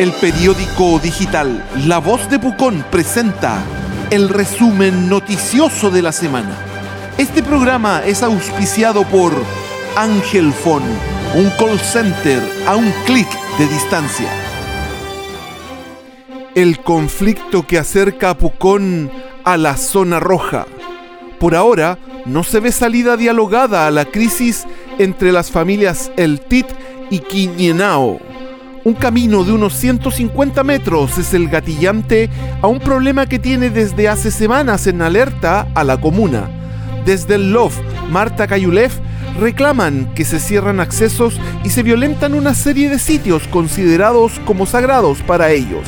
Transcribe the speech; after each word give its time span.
El 0.00 0.12
periódico 0.12 0.98
digital 0.98 1.62
La 1.86 1.98
Voz 1.98 2.30
de 2.30 2.38
Pucón 2.38 2.82
presenta 2.90 3.62
el 4.10 4.30
resumen 4.30 5.10
noticioso 5.10 5.90
de 5.90 6.00
la 6.00 6.10
semana. 6.10 6.56
Este 7.18 7.42
programa 7.42 8.00
es 8.06 8.22
auspiciado 8.22 9.02
por 9.02 9.30
Ángel 9.96 10.54
Phone, 10.54 10.86
un 11.34 11.50
call 11.58 11.78
center 11.78 12.42
a 12.66 12.76
un 12.76 12.90
clic 13.04 13.28
de 13.58 13.66
distancia. 13.66 14.30
El 16.54 16.80
conflicto 16.80 17.66
que 17.66 17.76
acerca 17.76 18.30
a 18.30 18.38
Pucón 18.38 19.10
a 19.44 19.58
la 19.58 19.76
zona 19.76 20.18
roja. 20.18 20.64
Por 21.38 21.54
ahora, 21.54 21.98
no 22.24 22.42
se 22.42 22.60
ve 22.60 22.72
salida 22.72 23.18
dialogada 23.18 23.86
a 23.86 23.90
la 23.90 24.06
crisis 24.06 24.66
entre 24.98 25.30
las 25.30 25.50
familias 25.50 26.10
El 26.16 26.40
Tit 26.40 26.68
y 27.10 27.18
Quiñenao. 27.18 28.29
Un 28.82 28.94
camino 28.94 29.44
de 29.44 29.52
unos 29.52 29.74
150 29.74 30.64
metros 30.64 31.18
es 31.18 31.34
el 31.34 31.48
gatillante 31.50 32.30
a 32.62 32.66
un 32.66 32.80
problema 32.80 33.26
que 33.26 33.38
tiene 33.38 33.68
desde 33.68 34.08
hace 34.08 34.30
semanas 34.30 34.86
en 34.86 35.02
alerta 35.02 35.68
a 35.74 35.84
la 35.84 36.00
comuna. 36.00 36.48
Desde 37.04 37.34
el 37.34 37.52
LOF, 37.52 37.76
Marta 38.10 38.46
Cayulev 38.46 38.90
reclaman 39.38 40.10
que 40.14 40.24
se 40.24 40.40
cierran 40.40 40.80
accesos 40.80 41.38
y 41.62 41.68
se 41.68 41.82
violentan 41.82 42.32
una 42.32 42.54
serie 42.54 42.88
de 42.88 42.98
sitios 42.98 43.46
considerados 43.48 44.40
como 44.46 44.64
sagrados 44.64 45.20
para 45.22 45.50
ellos. 45.50 45.86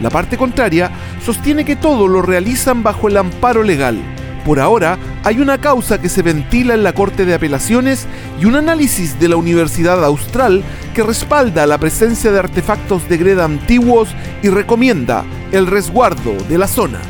La 0.00 0.08
parte 0.08 0.38
contraria 0.38 0.90
sostiene 1.22 1.66
que 1.66 1.76
todo 1.76 2.08
lo 2.08 2.22
realizan 2.22 2.82
bajo 2.82 3.08
el 3.08 3.18
amparo 3.18 3.62
legal. 3.62 3.98
Por 4.46 4.60
ahora, 4.60 4.98
hay 5.22 5.38
una 5.40 5.58
causa 5.58 6.00
que 6.00 6.08
se 6.08 6.22
ventila 6.22 6.74
en 6.74 6.82
la 6.82 6.94
Corte 6.94 7.26
de 7.26 7.34
Apelaciones 7.34 8.06
y 8.40 8.46
un 8.46 8.56
análisis 8.56 9.20
de 9.20 9.28
la 9.28 9.36
Universidad 9.36 10.02
Austral 10.04 10.62
que 10.94 11.02
respalda 11.02 11.66
la 11.66 11.78
presencia 11.78 12.32
de 12.32 12.38
artefactos 12.38 13.08
de 13.08 13.18
greda 13.18 13.44
antiguos 13.44 14.08
y 14.42 14.48
recomienda 14.48 15.24
el 15.52 15.66
resguardo 15.66 16.32
de 16.48 16.56
la 16.56 16.66
zona. 16.66 17.00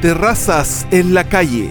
Terrazas 0.00 0.86
en 0.92 1.14
la 1.14 1.24
calle. 1.24 1.70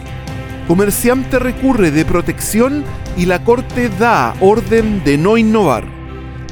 Comerciante 0.67 1.39
recurre 1.39 1.91
de 1.91 2.03
protección 2.03 2.83
y 3.15 3.25
la 3.25 3.45
Corte 3.45 3.89
da 3.97 4.35
orden 4.41 5.03
de 5.05 5.17
no 5.17 5.37
innovar. 5.37 5.85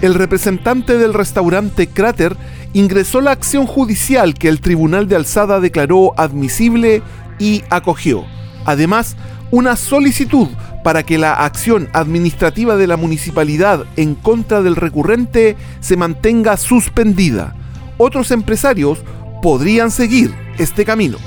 El 0.02 0.14
representante 0.14 0.98
del 0.98 1.14
restaurante 1.14 1.88
Cráter 1.88 2.38
ingresó 2.72 3.20
la 3.20 3.32
acción 3.32 3.66
judicial 3.66 4.34
que 4.36 4.48
el 4.48 4.62
Tribunal 4.62 5.10
de 5.10 5.18
Alzada 5.18 5.60
declaró 5.60 6.14
admisible 6.18 7.02
y 7.38 7.64
acogió. 7.70 8.26
Además, 8.66 9.16
una 9.52 9.76
solicitud 9.76 10.48
para 10.84 11.04
que 11.04 11.18
la 11.18 11.34
acción 11.34 11.90
administrativa 11.94 12.76
de 12.76 12.88
la 12.88 12.98
municipalidad 12.98 13.86
en 13.96 14.16
contra 14.16 14.62
del 14.62 14.76
recurrente 14.76 15.56
se 15.80 15.98
mantenga 15.98 16.58
suspendida. 16.58 17.56
Otros 17.98 18.32
empresarios 18.32 19.00
podrían 19.42 19.92
seguir 19.92 20.34
este 20.58 20.86
camino. 20.86 21.18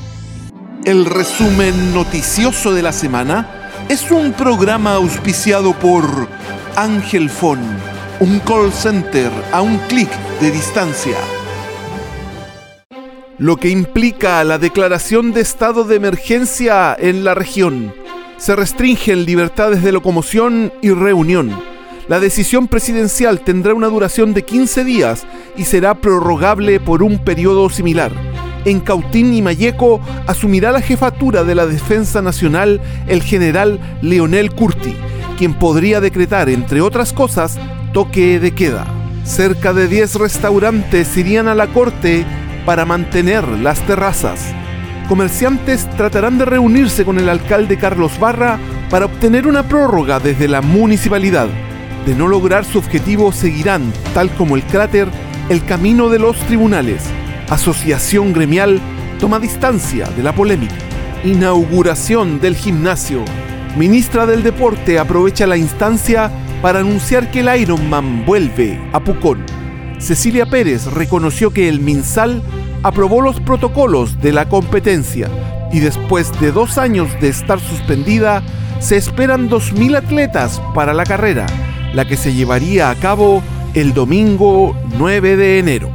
El 0.85 1.07
resumen 1.07 1.95
noticioso 1.95 2.73
de 2.73 2.83
la 2.83 2.93
semana 2.93 3.49
es 3.89 4.11
un 4.11 4.33
programa 4.33 4.95
auspiciado 4.95 5.73
por 5.73 6.29
Ángel 6.77 7.31
Phone, 7.31 7.67
un 8.21 8.39
call 8.41 8.73
center 8.73 9.31
a 9.53 9.63
un 9.63 9.79
clic 9.89 10.11
de 10.41 10.51
distancia 10.51 11.17
lo 13.39 13.57
que 13.57 13.69
implica 13.69 14.43
la 14.43 14.59
declaración 14.59 15.33
de 15.33 15.41
estado 15.41 15.85
de 15.85 15.97
emergencia 15.97 16.97
en 16.99 17.23
la 17.23 17.35
región. 17.35 17.95
Se 18.37 18.57
restringen 18.57 19.25
libertades 19.25 19.83
de 19.83 19.93
locomoción 19.93 20.73
y 20.83 20.91
reunión. 20.91 21.53
La 22.09 22.19
decisión 22.19 22.67
presidencial 22.67 23.41
tendrá 23.41 23.75
una 23.75 23.89
duración 23.89 24.35
de 24.35 24.45
15 24.45 24.85
días 24.85 25.27
y 25.57 25.65
será 25.65 25.95
prorrogable 25.95 26.81
por 26.81 27.03
un 27.03 27.19
periodo 27.19 27.71
similar. 27.71 28.13
En 28.65 28.81
Cautín 28.81 29.33
y 29.33 29.41
Mayeco 29.41 30.01
asumirá 30.27 30.73
la 30.73 30.81
jefatura 30.81 31.45
de 31.45 31.55
la 31.55 31.67
Defensa 31.67 32.21
Nacional 32.21 32.81
el 33.07 33.23
general 33.23 33.79
Leonel 34.03 34.53
Curti, 34.53 34.95
quien 35.37 35.55
podría 35.55 36.01
decretar, 36.01 36.49
entre 36.49 36.81
otras 36.81 37.13
cosas, 37.13 37.57
toque 37.93 38.41
de 38.41 38.53
queda. 38.53 38.87
Cerca 39.25 39.73
de 39.73 39.87
10 39.87 40.17
restaurantes 40.17 41.17
irían 41.17 41.47
a 41.47 41.55
la 41.55 41.69
corte 41.69 42.25
para 42.69 42.85
mantener 42.85 43.49
las 43.49 43.81
terrazas. 43.87 44.53
Comerciantes 45.09 45.89
tratarán 45.97 46.37
de 46.37 46.45
reunirse 46.45 47.03
con 47.03 47.19
el 47.19 47.31
alcalde 47.31 47.79
Carlos 47.79 48.21
Barra 48.21 48.59
para 48.91 49.07
obtener 49.07 49.47
una 49.47 49.63
prórroga 49.63 50.21
desde 50.21 50.49
la 50.49 50.61
municipalidad. 50.61 51.49
De 52.05 52.15
no 52.15 52.29
lograr 52.29 52.67
su 52.67 52.77
objetivo 52.77 53.33
seguirán, 53.33 53.91
tal 54.13 54.29
como 54.33 54.55
el 54.55 54.65
cráter, 54.65 55.09
el 55.49 55.65
camino 55.65 56.11
de 56.11 56.19
los 56.19 56.37
tribunales. 56.41 57.05
Asociación 57.49 58.35
gremial 58.35 58.83
toma 59.19 59.39
distancia 59.39 60.07
de 60.11 60.23
la 60.23 60.35
polémica. 60.35 60.75
Inauguración 61.25 62.39
del 62.39 62.55
gimnasio. 62.55 63.25
Ministra 63.79 64.27
del 64.27 64.43
Deporte 64.43 64.99
aprovecha 64.99 65.47
la 65.47 65.57
instancia 65.57 66.31
para 66.61 66.81
anunciar 66.81 67.31
que 67.31 67.41
el 67.41 67.61
Ironman 67.63 68.27
vuelve 68.27 68.79
a 68.93 69.01
Pucón. 69.01 69.43
Cecilia 69.99 70.45
Pérez 70.45 70.85
reconoció 70.85 71.51
que 71.51 71.71
el 71.71 71.81
MinSal 71.81 72.43
aprobó 72.83 73.21
los 73.21 73.41
protocolos 73.41 74.21
de 74.21 74.33
la 74.33 74.49
competencia 74.49 75.29
y 75.73 75.81
después 75.81 76.39
de 76.41 76.53
dos 76.53 76.79
años 76.79 77.09
de 77.21 77.29
estar 77.29 77.61
suspendida, 77.61 78.43
se 78.81 78.97
esperan 78.97 79.51
2.000 79.51 79.97
atletas 79.97 80.63
para 80.75 80.95
la 80.95 81.05
carrera, 81.05 81.47
la 81.93 82.07
que 82.07 82.17
se 82.17 82.33
llevaría 82.33 82.91
a 82.91 82.95
cabo 82.95 83.43
el 83.75 83.93
domingo 83.93 84.77
9 84.97 85.37
de 85.37 85.59
enero. 85.59 85.91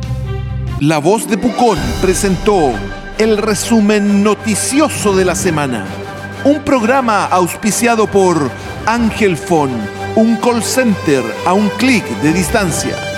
La 0.79 0.97
voz 0.97 1.27
de 1.27 1.37
Pucón 1.37 1.77
presentó 2.01 2.71
el 3.17 3.37
resumen 3.37 4.23
noticioso 4.23 5.15
de 5.15 5.25
la 5.25 5.35
semana, 5.35 5.85
un 6.43 6.61
programa 6.61 7.25
auspiciado 7.25 8.07
por 8.07 8.51
Ángel 8.85 9.37
Fon, 9.37 9.69
un 10.15 10.35
call 10.37 10.61
center 10.61 11.23
a 11.45 11.53
un 11.53 11.69
clic 11.69 12.05
de 12.21 12.33
distancia. 12.33 13.12